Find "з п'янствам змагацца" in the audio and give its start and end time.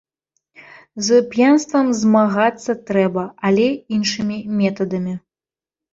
1.07-2.71